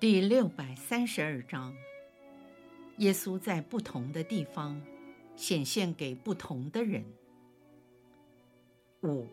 [0.00, 1.76] 第六百三十二章，
[2.96, 4.80] 耶稣在不同的地方
[5.36, 7.04] 显现给不同的人。
[9.02, 9.26] 五，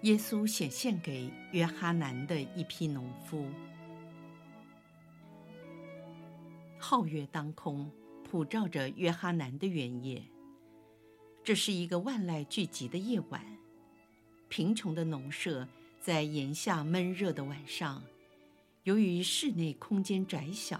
[0.00, 3.46] 耶稣显现给约哈南的一批农夫。
[6.80, 7.88] 皓月当空，
[8.24, 10.20] 普照着约哈南的原野。
[11.44, 13.40] 这是一个万籁俱寂的夜晚，
[14.48, 15.68] 贫穷的农舍。
[16.04, 18.04] 在炎夏闷热的晚上，
[18.82, 20.78] 由于室内空间窄小，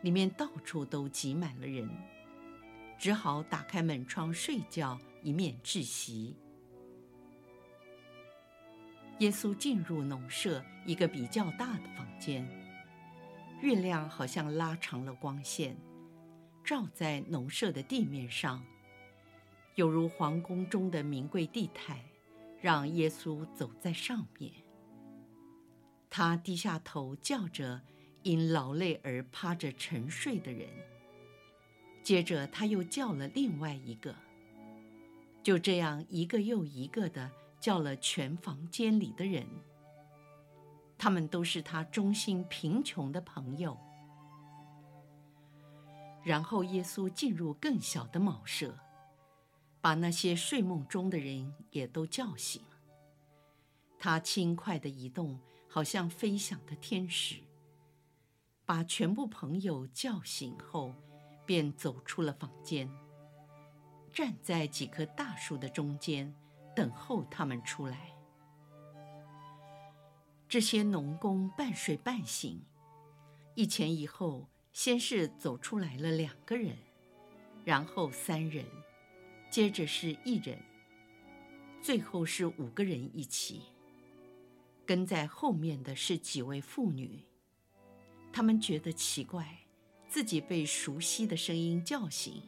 [0.00, 1.86] 里面到处都挤满了人，
[2.98, 6.34] 只好打开门窗睡觉，以免窒息。
[9.18, 12.48] 耶稣进入农舍一个比较大的房间，
[13.60, 15.76] 月亮好像拉长了光线，
[16.64, 18.64] 照在农舍的地面上，
[19.74, 21.98] 有如皇宫中的名贵地毯。
[22.62, 24.50] 让耶稣走在上面。
[26.08, 27.80] 他低下头叫着
[28.22, 30.68] 因劳累而趴着沉睡的人，
[32.02, 34.14] 接着他又叫了另外一个，
[35.42, 39.44] 就这样一个又一个的叫了全房间里的人。
[40.96, 43.76] 他们都是他忠心贫穷的朋友。
[46.22, 48.78] 然后耶稣进入更小的茅舍。
[49.82, 52.68] 把那些睡梦中的人也都叫醒了。
[53.98, 57.36] 他轻快地移动，好像飞翔的天使。
[58.64, 60.94] 把全部朋友叫醒后，
[61.44, 62.88] 便走出了房间，
[64.12, 66.32] 站在几棵大树的中间，
[66.74, 68.16] 等候他们出来。
[70.48, 72.64] 这些农工半睡半醒，
[73.56, 76.76] 一前一后，先是走出来了两个人，
[77.64, 78.64] 然后三人。
[79.52, 80.58] 接着是一人，
[81.82, 83.60] 最后是五个人一起。
[84.86, 87.22] 跟在后面的是几位妇女，
[88.32, 89.58] 她们觉得奇怪，
[90.08, 92.40] 自己被熟悉的声音叫醒，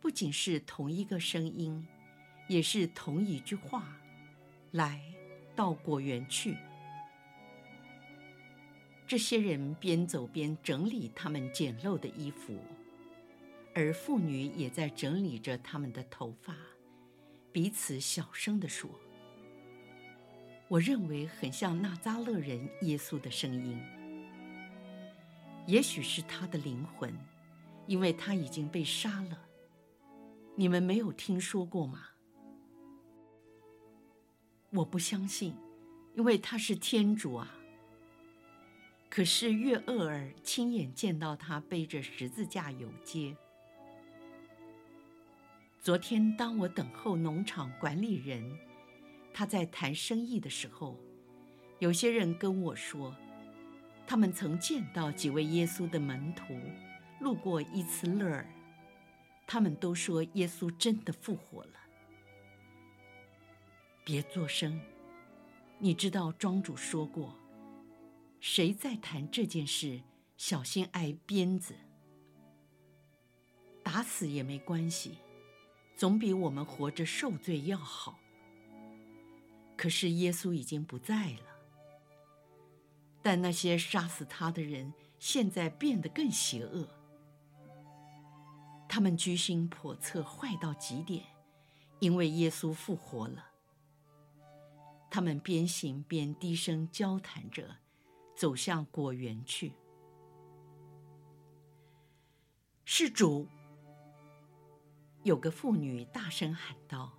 [0.00, 1.86] 不仅是同一个声音，
[2.48, 4.00] 也是同一句话
[4.72, 5.02] ：“来，
[5.54, 6.56] 到果园去。”
[9.06, 12.58] 这些人边走边整理他们简陋的衣服。
[13.80, 16.54] 而妇女也在整理着他们的头发，
[17.50, 18.90] 彼此小声地说
[20.68, 23.80] ：“我认为很像纳扎勒人耶稣的声音，
[25.66, 27.16] 也许是他的灵魂，
[27.86, 29.46] 因为他已经被杀了。
[30.56, 32.08] 你们没有听说过吗？
[34.72, 35.54] 我不相信，
[36.14, 37.56] 因为他是天主啊。
[39.08, 43.34] 可是岳厄尔亲眼见到他背着十字架游街。”
[45.82, 48.58] 昨天，当我等候农场管理人，
[49.32, 50.94] 他在谈生意的时候，
[51.78, 53.16] 有些人跟我说，
[54.06, 56.54] 他们曾见到几位耶稣的门徒
[57.20, 58.46] 路过伊茨勒尔，
[59.46, 61.72] 他们都说耶稣真的复活了。
[64.04, 64.78] 别作声，
[65.78, 67.34] 你知道庄主说过，
[68.38, 70.02] 谁在谈这件事，
[70.36, 71.74] 小心挨鞭子，
[73.82, 75.16] 打死也没关系。
[76.00, 78.18] 总比我们活着受罪要好。
[79.76, 81.42] 可是耶稣已经不在了，
[83.20, 86.88] 但那些杀死他的人现在变得更邪恶。
[88.88, 91.22] 他们居心叵测，坏到极点，
[91.98, 93.50] 因为耶稣复活了。
[95.10, 97.76] 他们边行边低声交谈着，
[98.34, 99.74] 走向果园去。
[102.86, 103.46] 是主。
[105.22, 107.12] 有个妇女大声喊道：“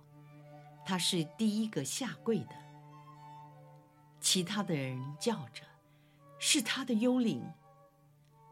[0.84, 2.56] 她是第一个下跪的。”
[4.20, 5.62] 其他的人叫着
[6.38, 7.42] ：“是她的幽灵。”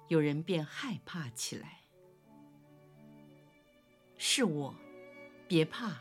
[0.09, 1.81] 有人便害怕起来。
[4.19, 4.75] 是我，
[5.47, 6.01] 别怕，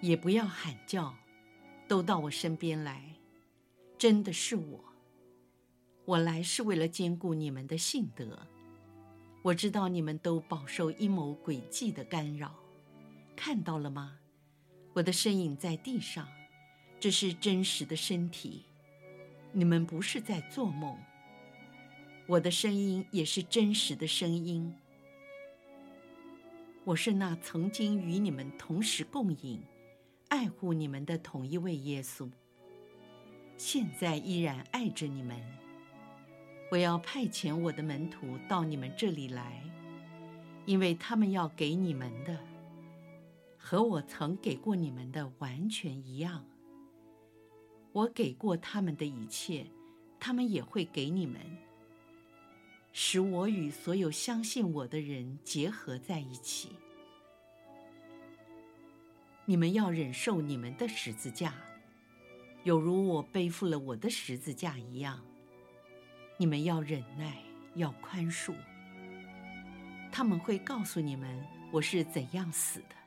[0.00, 1.14] 也不要喊叫，
[1.88, 3.16] 都到我身边来。
[3.98, 4.84] 真的是我，
[6.04, 8.46] 我来是为了坚固你们的信德。
[9.42, 12.61] 我知道你们都饱受阴谋诡计的干扰。
[13.36, 14.18] 看到了吗？
[14.94, 16.28] 我的身影在地上，
[17.00, 18.64] 这是真实的身体。
[19.52, 20.98] 你们不是在做梦，
[22.26, 24.74] 我的声音也是真实的声音。
[26.84, 29.62] 我是那曾经与你们同时共饮、
[30.28, 32.30] 爱护你们的同一位耶稣，
[33.56, 35.40] 现在依然爱着你们。
[36.70, 39.62] 我要派遣我的门徒到你们这里来，
[40.64, 42.38] 因为他们要给你们的，
[43.64, 46.44] 和我曾给过你们的完全一样。
[47.92, 49.64] 我给过他们的一切，
[50.18, 51.40] 他们也会给你们，
[52.92, 56.70] 使我与所有相信我的人结合在一起。
[59.44, 61.54] 你们要忍受你们的十字架，
[62.64, 65.24] 有如我背负了我的十字架一样。
[66.36, 67.40] 你们要忍耐，
[67.76, 68.54] 要宽恕。
[70.10, 73.01] 他们会告诉你们我是怎样死的。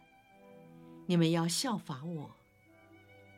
[1.05, 2.35] 你们要效法我。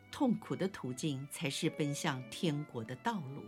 [0.09, 3.43] 痛苦的途径才是奔向天国的道路。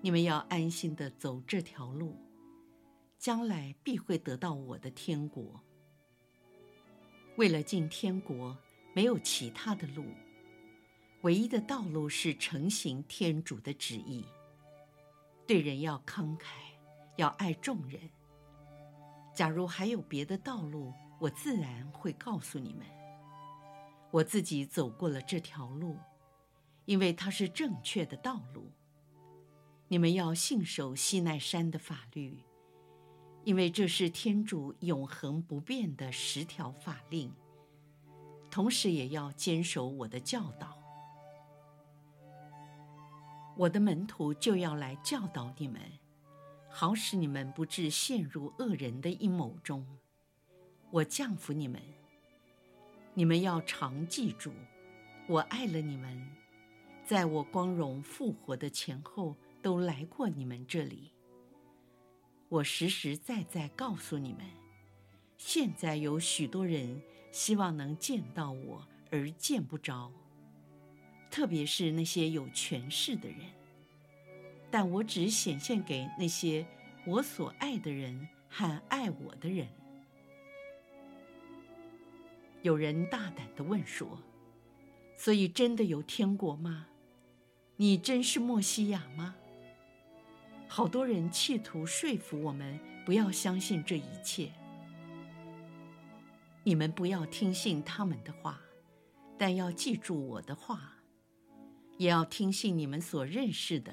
[0.00, 2.16] 你们要安心地走这条路，
[3.18, 5.60] 将来必会得到我的天国。
[7.36, 8.56] 为了进天国，
[8.94, 10.04] 没有其他的路，
[11.22, 14.24] 唯一的道路是诚行天主的旨意。
[15.46, 16.44] 对人要慷慨，
[17.16, 18.08] 要爱众人。
[19.34, 22.86] 假如还有别的道路，我自然会告诉你们。
[24.10, 25.96] 我自己走过了这条路，
[26.84, 28.70] 因为它是正确的道路。
[29.88, 32.44] 你们要信守西奈山的法律，
[33.44, 37.32] 因为这是天主永恒不变的十条法令。
[38.50, 40.76] 同时也要坚守我的教导。
[43.56, 45.80] 我的门徒就要来教导你们，
[46.68, 49.86] 好使你们不致陷入恶人的阴谋中。
[50.90, 51.80] 我降服你们。
[53.14, 54.52] 你们要常记住，
[55.26, 56.28] 我爱了你们，
[57.04, 61.10] 在我光荣复活的前后都来过你们这里。
[62.48, 64.46] 我实实在在告诉你们，
[65.36, 67.02] 现在有许多人
[67.32, 70.12] 希望能见到我而见不着，
[71.30, 73.38] 特别是那些有权势的人。
[74.70, 76.64] 但我只显现给那些
[77.04, 79.66] 我所爱的人和爱我的人。
[82.62, 84.18] 有人大胆地问说
[85.16, 86.86] ：“所以真的有天国吗？
[87.76, 89.34] 你真是莫西亚吗？”
[90.68, 94.52] 好多人企图说服我们不要相信这一切。
[96.62, 98.60] 你们不要听信他们的话，
[99.38, 100.94] 但要记住我的话，
[101.96, 103.92] 也要听信你们所认识的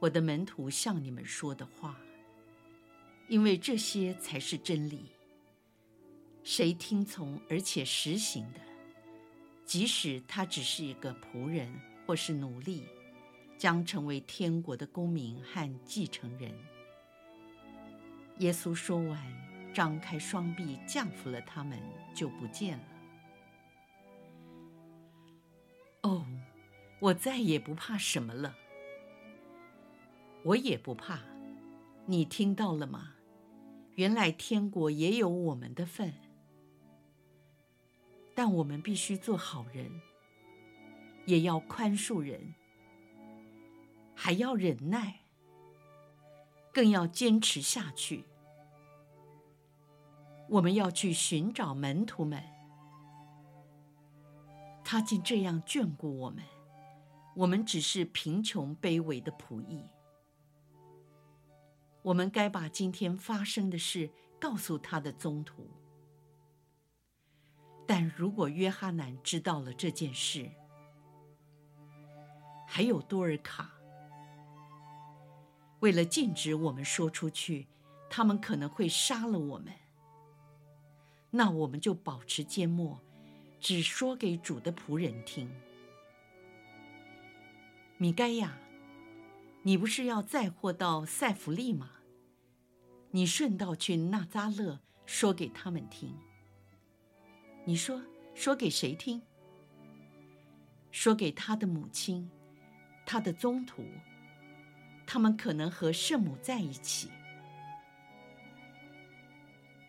[0.00, 2.00] 我的门徒向你们说的话，
[3.28, 5.10] 因为这些才是真理。
[6.44, 8.60] 谁听从而且实行的，
[9.64, 11.72] 即使他只是一个仆人
[12.06, 12.84] 或是奴隶，
[13.56, 16.52] 将成为天国的公民和继承人。
[18.38, 21.78] 耶稣说完，张开双臂降服了他们，
[22.12, 22.84] 就不见了。
[26.02, 26.26] 哦，
[26.98, 28.56] 我再也不怕什么了。
[30.42, 31.20] 我也不怕，
[32.06, 33.14] 你听到了吗？
[33.94, 36.12] 原来天国也有我们的份。
[38.34, 40.00] 但我们必须做好人，
[41.26, 42.54] 也要宽恕人，
[44.14, 45.20] 还要忍耐，
[46.72, 48.24] 更要坚持下去。
[50.48, 52.42] 我们要去寻找门徒们，
[54.84, 56.44] 他竟这样眷顾我们，
[57.36, 59.86] 我们只是贫穷卑微的仆役。
[62.02, 64.10] 我们该把今天发生的事
[64.40, 65.70] 告诉他的宗徒。
[67.94, 70.50] 但如果约哈难知道了这件事，
[72.66, 73.70] 还有多尔卡，
[75.80, 77.66] 为了禁止我们说出去，
[78.08, 79.74] 他们可能会杀了我们。
[81.32, 82.98] 那我们就保持缄默，
[83.60, 85.50] 只说给主的仆人听。
[87.98, 88.56] 米该亚，
[89.64, 91.90] 你不是要载货到塞弗利吗？
[93.10, 96.16] 你顺道去纳扎勒，说给他们听。
[97.64, 98.02] 你说，
[98.34, 99.22] 说给谁听？
[100.90, 102.28] 说给他的母亲，
[103.06, 103.84] 他的宗徒，
[105.06, 107.08] 他们可能和圣母在一起。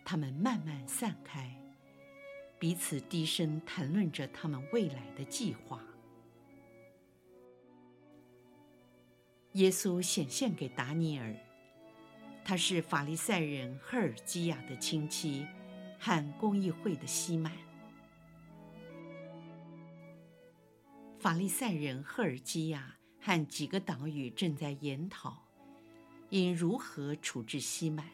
[0.06, 1.51] 他们慢慢散开，
[2.60, 5.82] 彼此低声谈论着他们未来的计划。
[9.53, 11.36] 耶稣显现给达尼尔，
[12.46, 15.48] 他是法利赛人赫尔基亚的亲戚。
[16.05, 17.53] 和公益会的西满，
[21.17, 25.45] 法利赛人赫尔基亚和几个党羽正在研讨，
[26.29, 28.05] 应如何处置西满。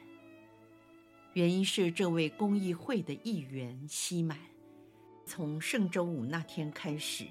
[1.34, 4.38] 原因是这位公益会的议员西满，
[5.26, 7.26] 从圣周五那天开始，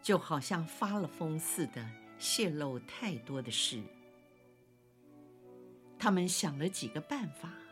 [0.00, 1.86] 就好像发了疯似的
[2.18, 3.82] 泄露太多的事。
[5.98, 7.65] 他们想了几个办法。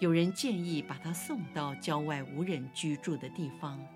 [0.00, 3.86] 有人建议把他送到郊外无人居住的地方，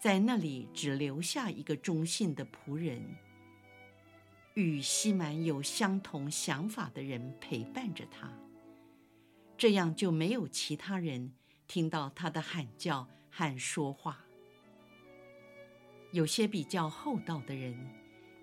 [0.00, 3.14] 在那里只留下一个忠信的仆人，
[4.54, 8.32] 与西满有相同想法的人陪伴着他，
[9.58, 11.34] 这样就没有其他人
[11.68, 14.24] 听到他的喊叫和说话。
[16.12, 17.76] 有些比较厚道的人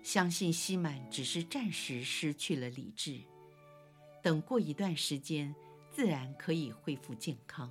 [0.04, 3.18] 相信西满只是暂时失去了理智，
[4.22, 5.52] 等过一段时间。
[5.92, 7.70] 自然可以恢复健康，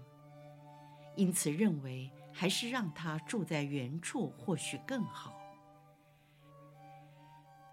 [1.16, 5.42] 因此认为还是让他住在原处或许更好。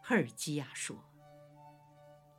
[0.03, 0.97] 赫尔基亚说：“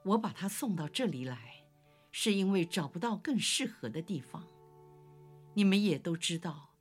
[0.04, 1.66] 我把他送到这里来，
[2.12, 4.44] 是因为找不到更适合的地方。
[5.54, 6.72] 你们也都知道，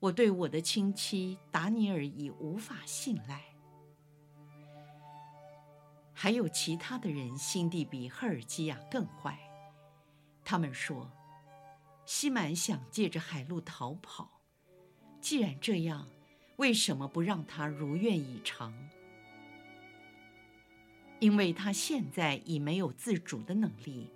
[0.00, 3.44] 我对我的亲戚达尼尔已无法信赖。
[6.12, 9.38] 还有其他的人心地比赫尔基亚更坏。”
[10.44, 11.10] 他们说，
[12.04, 14.42] 西满想借着海路逃跑。
[15.20, 16.06] 既然这样，
[16.56, 18.74] 为什么不让他如愿以偿？
[21.20, 24.10] 因为他现在已没有自主的能力，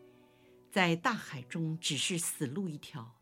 [0.70, 3.14] 在大海中只是死路一条。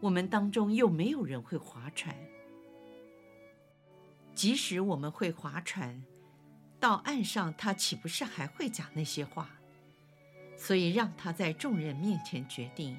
[0.00, 2.14] 我们当中又没有人会划船，
[4.34, 6.04] 即使我们会划船，
[6.80, 9.48] 到岸上，他岂不是还会讲那些话？
[10.56, 12.96] 所以让他在众人面前决定，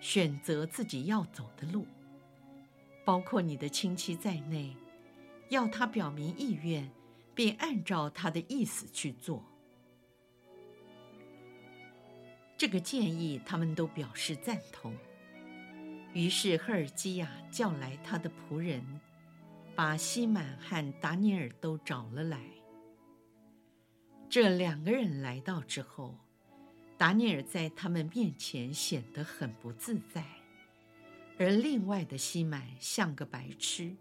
[0.00, 1.86] 选择自己要走的路，
[3.04, 4.76] 包括你的亲戚在内，
[5.48, 6.88] 要他表明意愿，
[7.34, 9.42] 并按照他的意思去做。
[12.56, 14.94] 这个建议他们都表示赞同。
[16.12, 18.84] 于是赫尔基亚叫来他的仆人，
[19.74, 22.40] 把西满和达尼尔都找了来。
[24.28, 26.14] 这两个人来到之后。
[26.98, 30.24] 达尼尔在他们面前显得很不自在，
[31.38, 33.94] 而另外的西满像个白痴。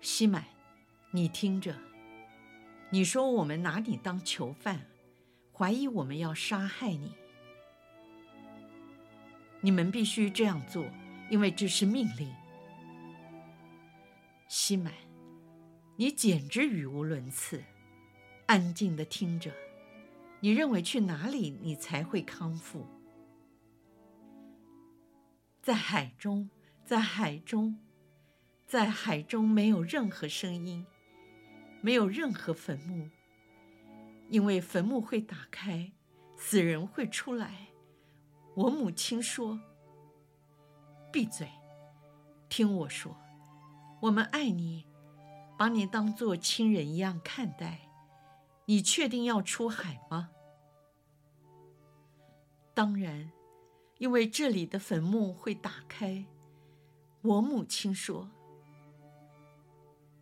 [0.00, 0.44] 西满，
[1.10, 1.74] 你听着，
[2.90, 4.86] 你说我们拿你当囚犯，
[5.52, 7.12] 怀疑我们要杀害你。
[9.60, 10.88] 你们必须这样做，
[11.28, 12.32] 因为这是命令。
[14.46, 14.94] 西满，
[15.96, 17.64] 你简直语无伦次，
[18.46, 19.52] 安静地听着。
[20.40, 22.86] 你认为去哪里你才会康复？
[25.60, 26.48] 在海中，
[26.84, 27.78] 在海中，
[28.66, 30.86] 在海中没有任何声音，
[31.80, 33.08] 没有任何坟墓，
[34.28, 35.92] 因为坟墓会打开，
[36.36, 37.68] 死人会出来。
[38.54, 39.60] 我母亲说
[41.12, 41.48] ：“闭嘴，
[42.48, 43.16] 听我说，
[44.00, 44.86] 我们爱你，
[45.58, 47.80] 把你当作亲人一样看待。”
[48.70, 50.28] 你确定要出海吗？
[52.74, 53.32] 当然，
[53.96, 56.26] 因为这里的坟墓会打开。
[57.22, 58.28] 我母亲说：“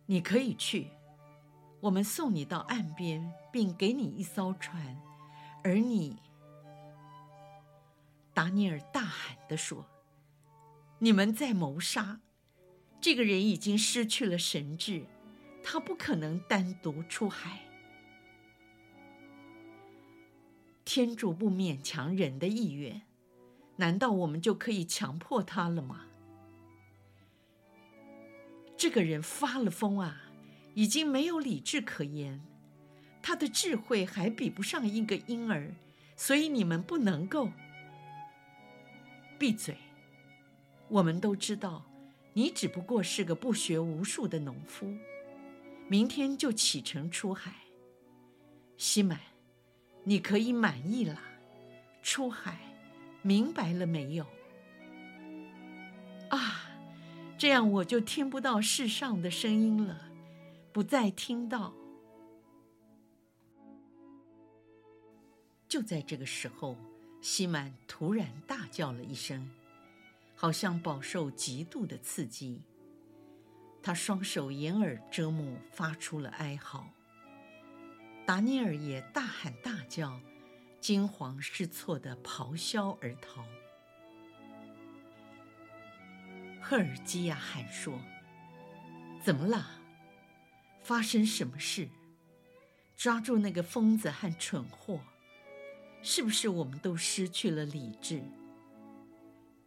[0.07, 0.91] 你可以去，
[1.81, 4.97] 我们送你到岸边，并给你一艘船。”
[5.61, 6.15] 而你，
[8.33, 9.85] 达尼尔大喊地说
[10.99, 12.21] ：“你们在谋杀！
[13.01, 15.05] 这个人已经失去了神智，
[15.61, 17.63] 他不可能单独出海。”
[20.89, 23.01] 天主不勉强人的意愿，
[23.75, 26.05] 难道我们就可以强迫他了吗？
[28.77, 30.31] 这个人发了疯啊，
[30.75, 32.41] 已经没有理智可言，
[33.21, 35.75] 他的智慧还比不上一个婴儿，
[36.15, 37.51] 所以你们不能够。
[39.37, 39.75] 闭嘴！
[40.87, 41.83] 我们都知道，
[42.31, 44.95] 你只不过是个不学无术的农夫，
[45.89, 47.53] 明天就启程出海，
[48.77, 49.19] 西满。
[50.07, 51.19] 你可以满意了，
[52.01, 52.57] 出海，
[53.21, 54.25] 明白了没有？
[56.29, 56.61] 啊，
[57.37, 60.09] 这样我就听不到世上的声音了，
[60.71, 61.73] 不再听到。
[65.67, 66.77] 就在这个时候，
[67.19, 69.51] 西满突然大叫了一声，
[70.35, 72.61] 好像饱受极度的刺激。
[73.83, 76.87] 他双手掩耳遮目，发出了哀嚎。
[78.27, 80.19] 达尼尔也大喊大叫，
[80.81, 83.45] 惊慌失措地咆哮而逃。
[86.61, 87.97] 赫尔基亚喊说
[89.23, 89.65] ：“怎么了？
[90.83, 91.87] 发生什么事？
[92.97, 94.99] 抓住那个疯子和蠢货，
[96.03, 98.21] 是不是我们都失去了理智？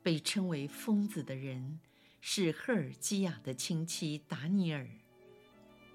[0.03, 1.81] 被称为疯子的人
[2.21, 4.87] 是赫尔基亚的亲戚达尼尔，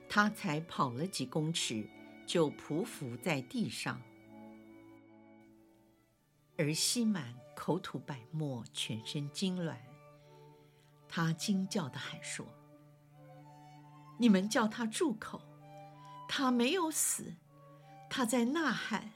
[0.09, 1.87] 他才跑了几公尺，
[2.25, 4.01] 就匍匐在地上。
[6.57, 9.75] 而西满口吐白沫，全身痉挛。
[11.07, 12.45] 他惊叫的喊说
[14.17, 15.41] ：“你们叫他住口！
[16.27, 17.35] 他没有死，
[18.09, 19.11] 他在呐喊，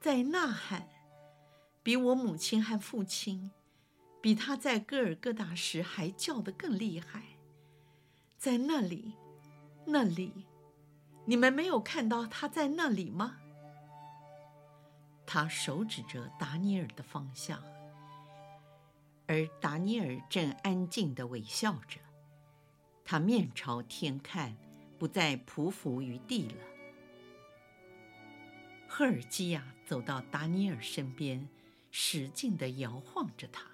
[0.00, 0.88] 在呐喊，
[1.82, 3.52] 比我母亲和父亲，
[4.20, 7.22] 比他在哥尔各达时还叫得更厉害。
[8.36, 9.14] 在那里，
[9.86, 10.47] 那里，
[11.28, 13.36] 你们没有看到他在那里吗？”
[15.26, 17.62] 他手指着达尼尔的方向，
[19.26, 22.00] 而达尼尔正安静地微笑着，
[23.04, 24.56] 他面朝天看，
[24.98, 26.64] 不再匍匐于地了。
[28.88, 31.46] 赫尔基亚走到达尼尔身边，
[31.90, 33.66] 使劲地摇晃着他，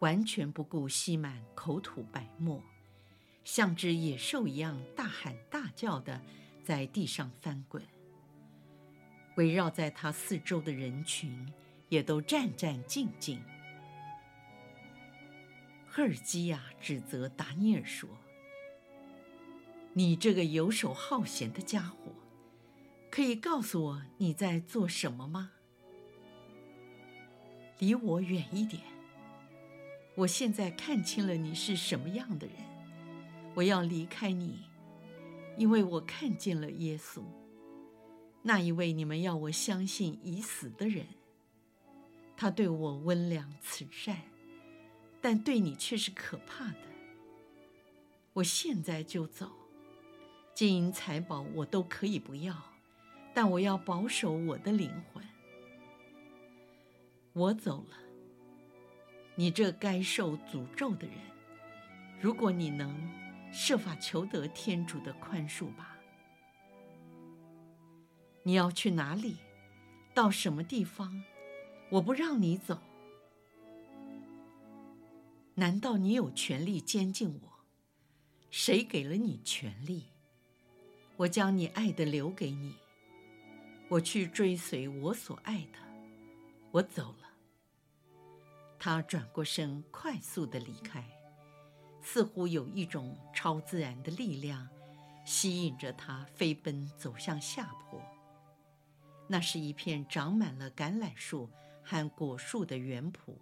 [0.00, 2.62] 完全不顾西满口吐白沫，
[3.44, 6.20] 像只野兽一样大喊大叫地
[6.62, 7.82] 在地上翻滚。
[9.36, 11.50] 围绕在他四周的人群
[11.88, 13.38] 也都战战兢兢。
[15.88, 18.08] 赫尔基亚指责达尼尔说
[19.94, 22.12] ：“你这个游手好闲的家伙，
[23.10, 25.50] 可以告诉我你在做什么吗？
[27.78, 28.82] 离我远一点！
[30.14, 32.56] 我现在看清了你是什么样的人，
[33.60, 34.58] 我要离开你，
[35.58, 37.22] 因为我看见了耶稣。”
[38.42, 41.04] 那一位你们要我相信已死的人，
[42.38, 44.16] 他对我温良慈善，
[45.20, 46.78] 但对你却是可怕的。
[48.32, 49.50] 我现在就走，
[50.54, 52.56] 金银财宝我都可以不要，
[53.34, 55.22] 但我要保守我的灵魂。
[57.34, 57.98] 我走了，
[59.34, 61.16] 你这该受诅咒的人，
[62.22, 62.96] 如果你能
[63.52, 65.96] 设法求得天主的宽恕吧。
[68.42, 69.36] 你要去哪里？
[70.14, 71.22] 到什么地方？
[71.90, 72.80] 我不让你走。
[75.54, 77.50] 难道你有权利监禁我？
[78.50, 80.06] 谁给了你权利？
[81.16, 82.76] 我将你爱的留给你。
[83.88, 85.78] 我去追随我所爱的。
[86.70, 87.28] 我走了。
[88.78, 91.04] 他转过身，快速的离开，
[92.00, 94.68] 似乎有一种超自然的力量
[95.24, 97.98] 吸引着他飞奔走向下坡。
[99.28, 101.48] 那是一片长满了橄榄树
[101.82, 103.38] 和果树的园圃。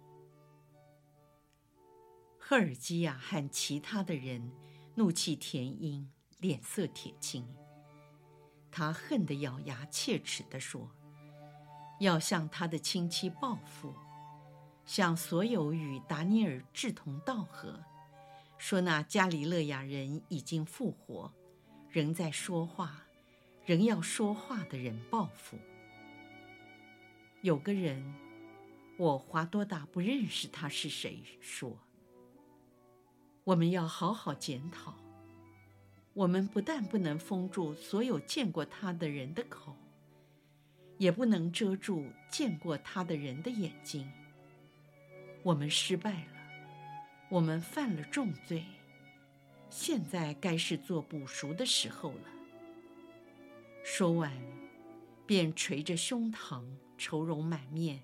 [2.37, 4.49] 赫尔基亚和其他的人
[4.95, 7.45] 怒气填膺，脸色铁青。
[8.71, 10.89] 他恨得咬牙切齿地说
[11.99, 13.93] ：“要向他的亲戚报复，
[14.85, 17.83] 向所有与达尼尔志同道合，
[18.59, 21.33] 说那加里勒亚人已经复活，
[21.89, 23.07] 仍在说话，
[23.65, 25.57] 仍要说话的人报复。”
[27.41, 28.03] 有个人，
[28.97, 31.79] 我华多达不认识他是谁，说
[33.45, 34.93] ：“我们要好好检讨。
[36.13, 39.73] 我们不但不能封住所有见过他的人的口，
[40.97, 44.11] 也不能遮住见过他的人的眼睛。
[45.43, 46.38] 我们失败了，
[47.29, 48.65] 我们犯了重罪。
[49.69, 52.29] 现在该是做补赎的时候了。”
[53.85, 54.31] 说完，
[55.25, 56.63] 便捶着胸膛。
[57.01, 58.03] 愁容满面，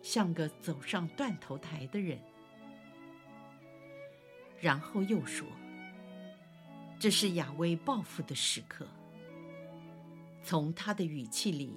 [0.00, 2.18] 像个走上断头台的人。
[4.58, 5.46] 然后又说
[6.98, 8.88] ：“这是亚威报复的时刻。”
[10.42, 11.76] 从他的语气里，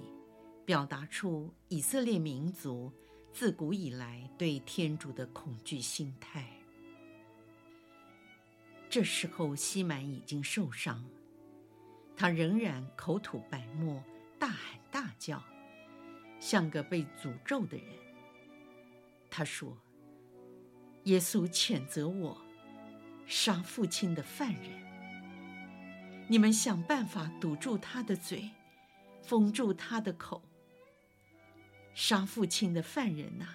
[0.64, 2.90] 表达出以色列民族
[3.30, 6.57] 自古以来对天主的恐惧心态。
[8.90, 11.04] 这时候，西满已经受伤，
[12.16, 14.02] 他仍然口吐白沫，
[14.38, 15.42] 大喊大叫。
[16.40, 17.86] 像个被诅咒的人，
[19.28, 19.76] 他说
[21.04, 22.40] ：“耶稣谴责我，
[23.26, 24.70] 杀父亲的犯人。
[26.28, 28.50] 你们想办法堵住他的嘴，
[29.20, 30.42] 封住他的口。
[31.92, 33.46] 杀父亲的犯人呐，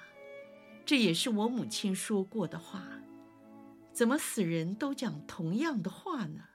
[0.85, 2.92] 这也是我母亲说过的话。
[3.93, 6.45] 怎么死人都讲同样的话呢？”